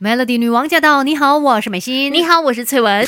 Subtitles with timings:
[0.00, 1.02] Melody 女王驾到！
[1.02, 2.12] 你好，我是美心。
[2.14, 3.04] 你好，我是翠文。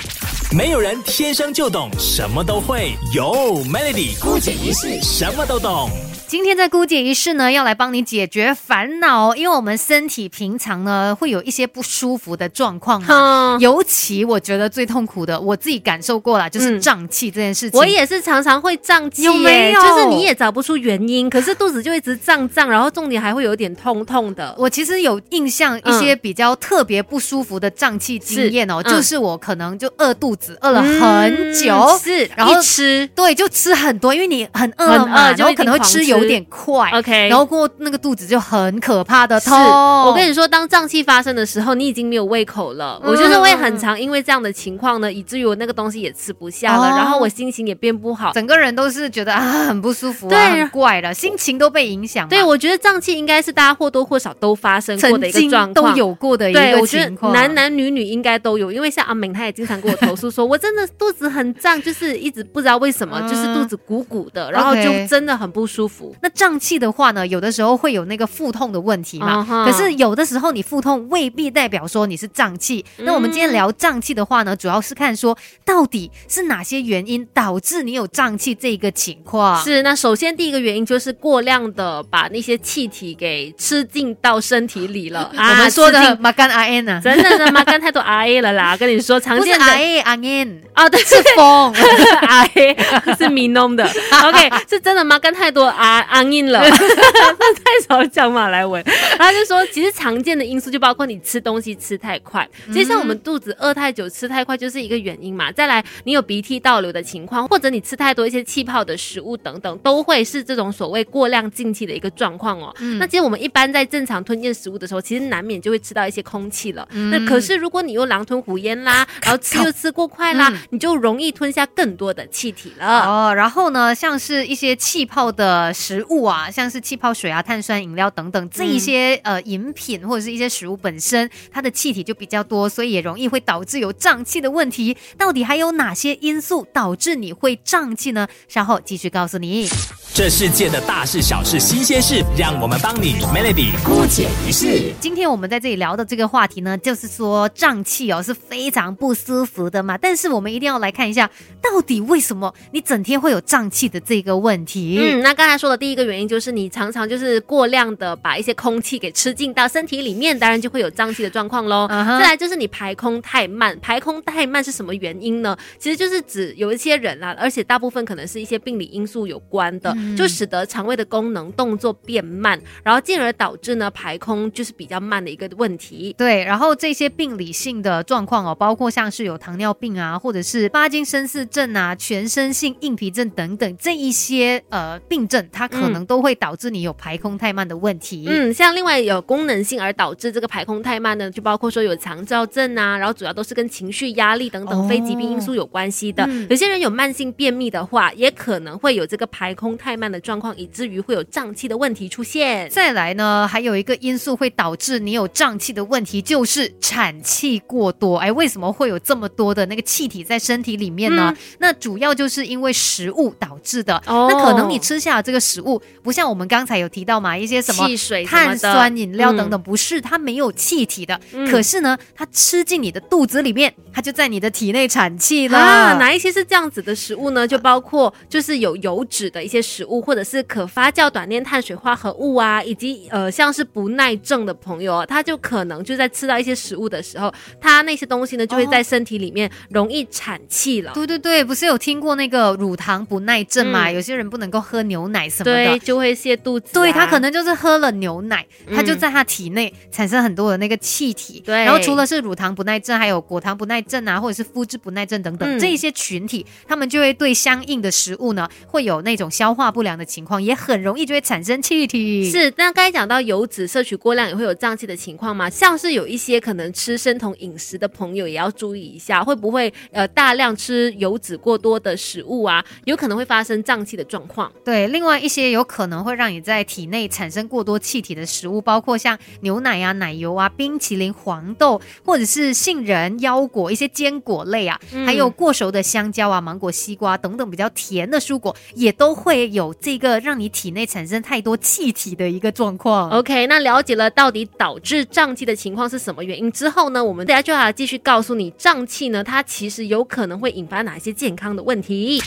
[0.50, 5.88] 没有人天生就懂什么都会，有 Melody 姑姐一世什么都懂。
[6.30, 17.76] 今天在姑姐一世呢，要来帮你解决烦恼，因为我们身体平常呢会有一些不舒服的状况嘛，尤其我觉得最痛苦的，我自己感受过了，就是胀气这件事情。
[17.76, 19.80] 我也是常常会胀气，有没有？
[19.82, 24.54] 就是你也找不出原因，可是肚子就一直胀胀，然后重点还会有点痛痛的。
[24.56, 36.19] 我其实有印象一些比较特别不舒服的胀气经验哦，就是我可能就饿肚子，饿了很久，是，然后吃，对，就吃很多，因为你很饿嘛，然后可能会吃有。
[36.20, 39.58] 有点快，OK，然后过那个肚子就很可怕的痛。
[39.60, 43.00] 我跟你说，当胀气发生的时候，你已经没有胃口了。
[43.04, 52.28] 我就是会很常，因为这样的情况呢，以至于我那个东西也吃不下了，然后我心情也变不好，整个人都是觉得啊很不舒服，对，很怪了，心情都被影响。
[52.28, 57.32] 对，我觉得胀气应该是大家或多或少都发生过的一个状况，都有过的一个情况。
[57.32, 66.09] 男男女女应该都有，因为像阿明他也经常跟我投诉说，我真的肚子很胀，就是一直不知道为什么，就是肚子鼓鼓的，然后就真的很不舒服。
[66.20, 66.90] 那胀气的。
[66.90, 69.46] 话呢，有的时候会有那个腹痛的问题嘛。
[69.64, 72.84] 可是有的时候你腹痛未必代表说你是胀气。
[72.98, 79.62] 那我们今天聊胀气的话呢，主要是看说到底是哪些原因导致你有胀气这一个情况。
[79.62, 85.30] 是，那首先第一个原因就是过量的把那些气体给吃进到身体里了。
[85.38, 88.76] 我们说的马干阿 N 啊，真的的马干太多阿 A 了啦。
[88.76, 91.72] 跟你说，常见的 阿 A 阿 N 啊，对，是风
[92.20, 92.76] R A
[93.16, 93.84] 是米弄的。
[93.84, 95.66] OK，是真的吗干太多
[96.00, 96.60] R N 了。
[96.60, 98.82] 太少讲马来文，
[99.16, 105.50] 他就说，其实常见的因素就包括你吃东西吃太快，其实像我们肚子饿太久吃太快就是一个原因嘛。
[105.52, 112.74] 再来，你有鼻涕倒流的情况，或者你吃太多一些气泡的食物等等，都会是这种所谓过量进气的一个状况哦。
[112.98, 116.86] 那其实我们一般在正常吞咽食物的时候，其实难免就会吃到一些空气了。
[117.10, 123.04] 那可是如果你又狼吞虎咽啦，然后吃又吃过快啦，你就容易吞下更多的气体了。
[123.04, 127.10] 哦，然后呢，像是一些气泡的食物啊，像是气泡。
[127.20, 134.96] 水啊、碳酸饮料等等这一些呃饮品或者是一些食物本身，它的气体就比较多，所以也容易会导致有胀气的问题。
[135.18, 138.28] 到底还有哪些因素导致你会胀气呢？
[138.48, 139.68] 稍后继续告诉你。
[140.12, 144.92] 这世界的大事小事新鲜事，让我们帮你 Melody 姑解于世。
[145.00, 149.96] 今天我们在这里聊的这个话题呢，就是说胀气哦是非常不舒服的嘛。
[149.96, 151.30] 但是我们一定要来看一下，
[151.62, 154.98] 到底为什么你整天会有胀气的这个问题？
[155.00, 161.86] 嗯，那刚才说的第一个原因就是你常常就是过量的把一些空气给吃进到身体里面，当然就会有胀气的状况喽。
[161.88, 165.56] 再来就是你排空太慢，排空太慢是什么原因呢？
[165.78, 169.96] 其实就是指有一些人啊，而且大部分可能是一些病理因素有关的。
[170.16, 176.14] 就使得肠胃的功能动作变慢，然后进而导致呢排空就是比较慢的一个问题。
[176.16, 188.24] 对，然后这些病理性的状况哦，包括像是有糖尿病啊，或者是巴金森氏症啊、全身性硬皮症等等这一些呃病症，它可能都会导致你有排空太慢的问题。
[188.28, 196.28] 嗯，像另外有功能性而导致这个排空太慢呢，就包括说有肠燥症啊，然后主要都是跟情绪压力等等非疾病因素有关系的。
[196.48, 200.40] 有些人有慢性便秘的话，也可能会有这个排空太慢的状。
[200.40, 202.66] 况以至于会有胀气的问题出现。
[202.70, 208.16] 再来呢，还有一个因素会导致你有胀气的问题，就是产气过多。
[208.16, 211.36] 哎，为什么会有这么多的那个气体在身体里面呢？
[211.58, 214.02] 那主要就是因为食物导致的。
[214.06, 221.20] 哦，那可能你吃下这个食物，不像我们刚才有提到嘛，一些什么汽水、碳酸饮料等等，不是它没有气体的。
[221.50, 225.58] 可是呢，它吃进你的肚子里面，它就在你的体内产气了。
[225.58, 227.46] 啊，哪一些是这样子的食物呢？
[227.46, 240.92] 就包括就是有油脂的一些食物，或者是可发酵短链碳水化合物啊，以及呃，像是不耐症的朋友，啊他就可能就在吃到一些食物的时候，他那些东西呢就会在身体里面容易产气了。
[240.94, 243.90] 对对对，不是有听过那个乳糖不耐症嘛？
[243.90, 246.72] 有些人不能够喝牛奶什么的，就会泻肚子。
[246.72, 251.42] 对他可能就是喝了牛奶，他就在他体内产生很多的那个气体。
[251.44, 260.40] 对，然后除了是乳糖不耐症，还有果糖不耐症啊，或者是肤质不耐症等等这一些群体，他们就会对相应的食物呢会有那种消化不良的情况。
[260.42, 262.30] 也很容易就会产生气体。
[262.30, 265.50] 是，那刚才讲到油脂摄取过量也会有胀气的情况吗？
[265.50, 274.50] 像是有一些可能吃生酮饮食的朋友也要注意一下，会不会呃大量吃油脂过多的食物啊，有可能会发生胀气的状况。
[274.64, 289.59] 对，另外一些有可能会让你在体内产生过多气体的食物，包括像牛奶啊、奶油啊、冰淇淋、黄豆，或者是杏仁、腰果、一些坚果类啊，还有过熟的香蕉啊、芒果、西瓜等等比较甜的蔬果，也都会有。
[289.60, 293.10] 有这个让你体内产生太多气体的一个状况。
[293.10, 302.22] OK，那了解了到底导致胀气的情况是什么原因之后呢，我们大家就要继续告诉你，胀气呢，它其实有可能会引发哪些健康的问题。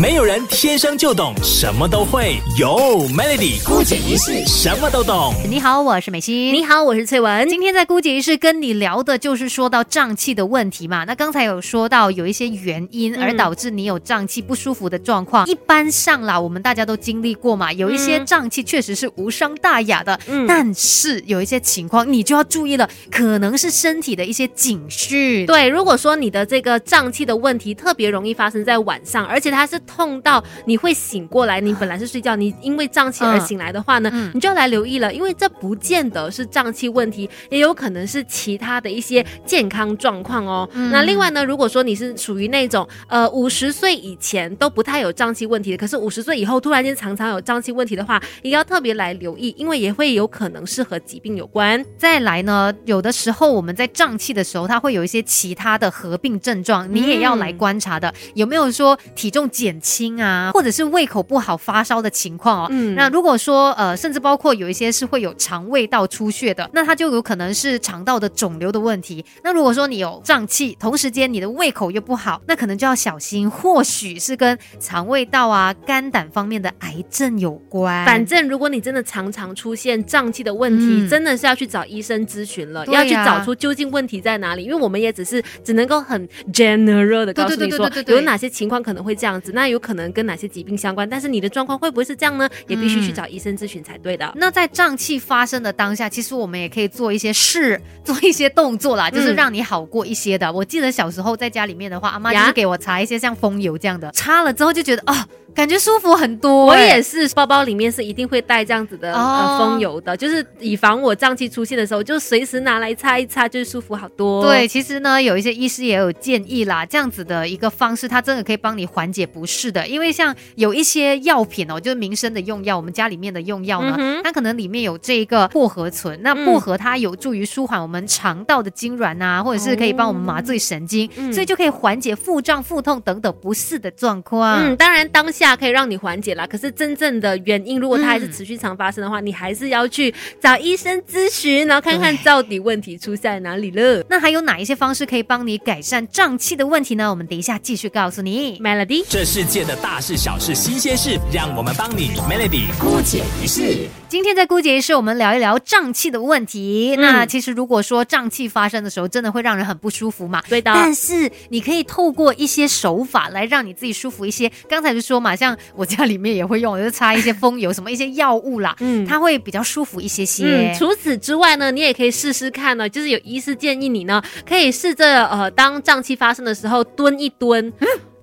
[0.00, 5.34] 没有人天生就懂什么都会，有 Melody 姑姐一世什么都懂。
[5.46, 6.54] 你好，我是美心。
[6.54, 7.46] 你好，我是翠文。
[7.46, 11.04] 今天在姑姐仪式跟你聊的就是说到胀气的问题嘛。
[11.04, 17.70] 那刚才有说到有一些原因而导致你有胀气不舒服的状况，一般上啦，我们大家都经历过嘛。
[17.70, 25.44] 有一些胀气确实是无伤大雅的，嗯但是有一些情况你就要注意了，可能是身体的一些警讯。
[25.44, 40.68] 对，如果说你的这个胀气的问题特别容易发生在晚上，而且它是痛到你会醒过来，你本来是睡觉，你因为胀气而醒来的话呢，嗯你就要来留意了，因为这不见得是胀气问题，也有可能是其他的一些健康状况哦。
[40.72, 51.84] 嗯那另外呢，如果说你是属于那种呃五十岁以前都不太有胀气问题的，可是五十岁以后突然间常常有胀气问题的话，也要特别来留意，因为也会有可能是和疾病有关。
[51.96, 62.68] 再来呢，有的时候我们在胀气的时候，它会有一些其他的合并症状，你也要来观察的，有没有说体重减轻啊，或者是胃口不好、发烧的情况哦。
[62.70, 69.24] 嗯那如果说呃，甚至包括有一些是会有肠胃道出血的，那它就有可能是肠道的肿瘤的问题。
[69.42, 78.04] 那如果说你有胀气，同时间你的胃口又不好，那可能就要小心，或许是跟肠胃道啊、肝胆方面的癌症有关。
[78.04, 84.64] 反正如果你真的常常出现胀气的问题，嗯真的是要去找医生咨询了，要去找出究竟问题在哪里。
[84.64, 92.48] 因为我们也只是只能够很 general 的告诉你说对对对对有哪些情况可能会这样子，那有可能跟哪些疾病相关，但是你的状况会不会是这样呢？
[92.66, 94.32] 也必须去嗯找医生咨询才对的。
[94.36, 100.52] 那在胀气发生的当下，其实我们也可以做一些事，做一些动作啦，就是嗯让你好过一些的。
[100.52, 105.14] 我记得小时候在家里面的话，阿妈就是给我擦一些像风油这样的，擦了之后就觉得哦，
[105.54, 114.42] 感觉舒服很多、我哎也是，包包里面是一定会带这样子的、哦呃风油的，就是以防我胀气出现的时候，就随时拿来擦一擦，就是舒服好多。
[114.42, 119.86] 对，其实呢，有一些医师也有建议啦，这样子的一个方式，它真的可以帮你缓解不适的。
[119.86, 126.18] 因为像有一些药品哦，就是民生的用药，我们家里面的用药呢，嗯它可能里面有这一个薄荷醇。
[126.22, 134.60] 那嗯薄荷它有助于舒缓我们肠道的痉挛啊，或者是可以帮我们麻醉神经，嗯所以就可以缓解腹胀、腹痛等等不适的状况。
[134.62, 144.04] 嗯，当然当下可以让你缓解啦，可是真正的原因，如果它还是嗯持续常发生的话，你还是要去找医生咨询，然后看看到底问题出在哪里了。
[144.08, 147.10] 那还有哪一些方式可以帮你改善胀气的问题呢？
[147.10, 148.58] 我们等一下继续告诉你。
[148.60, 153.88] Melody，这世界的大事小事新鲜事，让我们帮你 Melody 姑姐一事。
[154.08, 156.94] 今天在姑姐是我们聊一聊胀气的问题。
[156.96, 160.40] 嗯那其实如果说胀气发生的时候，真的会让人很不舒服嘛。
[160.48, 164.48] 对的，但是你可以透过一些手法来让你自己舒服一些。
[164.68, 170.44] 刚才就说嘛，像我家里面也会用，我就擦一些风油，什么一些药物啦，嗯它会比较舒服一些些。
[170.44, 177.72] 嗯，除此之外呢，你也可以试试看呢，就是有医师建议你呢，可以试着呃，当胀气发生的时候蹲一蹲，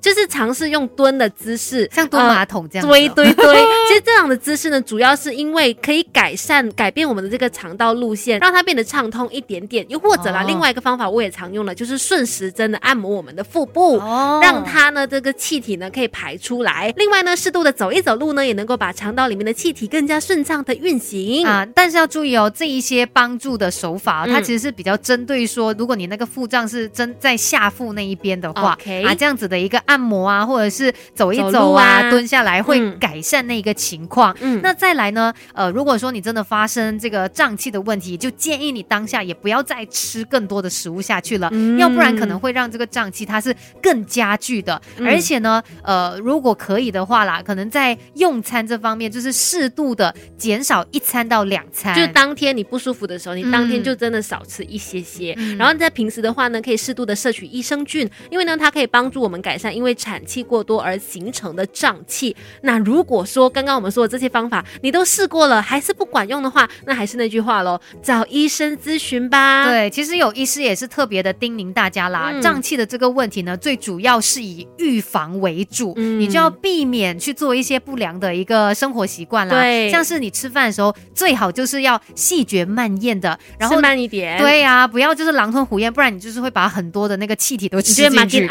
[0.02, 3.56] 就是尝试用蹲的姿势，像蹲呃马桶这样子哦、对对对，
[3.90, 9.86] 其实这样的姿势呢，主要是因为可以改善、改变我们的这个肠道路线，让它变得畅通一点点。
[9.90, 13.98] 又或者啦，哦另外一个方法我也常用了，就是顺时针的按摩我们的腹部。
[13.98, 16.94] 哦让它呢，这个气体呢可以排出来。
[16.96, 21.46] 另外呢，适度的走一走路呢，也能够把肠道里面的气体更加顺畅的运行。
[21.46, 32.96] 啊，但是要注意哦，这一些帮助的手法、嗯它其实是比较针对说，如果你那个腹胀是针在下腹那一边的话啊，这样子的一个按摩啊，或者是走一走走啊，蹲下来会嗯。
[33.00, 34.36] 改善那个情况。
[34.40, 34.60] 嗯。
[34.62, 41.78] 那再来呢，呃，如果说你真的发生这个胀气的问题，就建议你当下也不要再吃更多的食物下去了，嗯。
[41.80, 44.80] 要不然可能会让这个胀气它是更加剧的。
[44.98, 45.08] 嗯。
[45.08, 55.34] 而且呢，呃，如果可以的话啦，可能在用餐这方面，就是适度的减少一餐到两餐，就当天你不舒服的时候，你当天嗯就真的少吃一些些。
[55.38, 55.58] 嗯。
[55.58, 62.36] 然后在平时的话呢，可以适度的摄取益生菌，因为呢它可以帮助我们改善因为产气过多而形成的胀气。
[62.64, 79.56] 那如果说刚刚我们说的这些方法你都试过了，还是不管用的话，那还是那句话喽，找医生咨询吧。，对，其实有医师也是特别的叮咛大家啦，嗯胀气的这个问题呢，最主要是以预防为主，嗯你就要避免去做一些不良的一个生活习惯啦。
[79.56, 83.80] 对像是你吃饭的时候，最好就是要细嚼慢咽的，然后。
[83.80, 88.46] 慢一点。，对呀、不要就是狼吞虎咽，不然你就是会把很多的那个气体都你吃进去。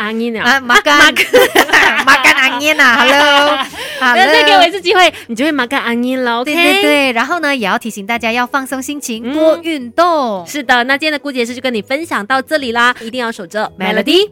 [2.06, 3.56] 马干安妮呐， Hello，
[4.00, 6.44] 好不要再给我一次机会，你就会马干阿妮了。
[6.44, 10.46] 对对对，然后呢，也要提醒大家要放松心情，嗯多运动。
[10.46, 14.30] 是的，那今天的姑姐是就跟你分享到这里啦，一定要守着 Melody